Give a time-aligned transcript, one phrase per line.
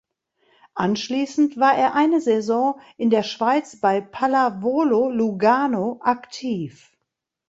[0.73, 6.97] Anschließend war er eine Saison in der Schweiz bei Pallavolo Lugano aktiv.